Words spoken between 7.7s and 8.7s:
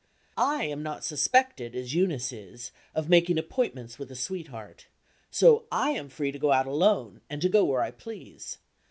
I please.